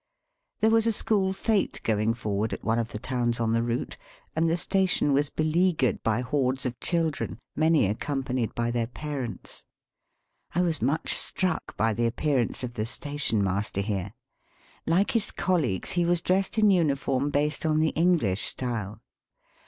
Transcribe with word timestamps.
There 0.61 0.71
was 0.71 0.87
a 0.87 0.91
school 0.91 1.31
fete 1.31 1.79
going 1.83 2.15
forward 2.15 2.53
at 2.53 2.63
one 2.63 2.79
of 2.79 2.89
the 2.91 2.97
towns 2.97 3.39
on 3.39 3.53
the 3.53 3.61
route, 3.61 3.97
and 4.35 4.49
the 4.49 4.57
station 4.57 5.13
was 5.13 5.29
beleaguered 5.29 6.01
by 6.01 6.21
hordes 6.21 6.65
of 6.65 6.79
children, 6.79 7.37
many 7.55 7.85
accompanied 7.85 8.55
by 8.55 8.71
their 8.71 8.87
parents. 8.87 9.63
I 10.55 10.63
was 10.63 10.81
much 10.81 11.13
struck 11.13 11.77
by 11.77 11.93
the 11.93 12.07
appearance 12.07 12.63
of 12.63 12.73
the 12.73 12.87
station 12.87 13.43
master 13.43 13.81
here. 13.81 14.15
Like 14.87 15.11
his 15.11 15.29
colleagues, 15.29 15.91
he 15.91 16.03
was 16.03 16.19
dressed 16.19 16.57
in 16.57 16.71
uniform 16.71 17.29
based 17.29 17.63
on 17.63 17.79
the 17.79 17.89
English 17.89 18.47
style. 18.47 19.01